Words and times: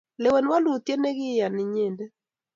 lewen 0.21 0.45
wolutie 0.51 0.95
ne 0.99 1.09
keyan 1.17 1.55
inyete 1.63 2.05